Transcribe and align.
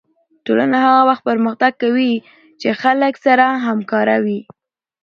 ټولنه 0.45 0.77
هغه 0.85 1.01
وخت 1.09 1.23
پرمختګ 1.29 1.71
کوي 1.83 2.13
چې 2.61 2.69
خلک 2.81 3.13
سره 3.25 3.45
همکاره 3.67 4.15
وي 4.25 4.39